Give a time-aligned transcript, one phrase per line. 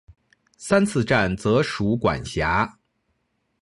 [0.57, 2.79] 三次站则属管辖。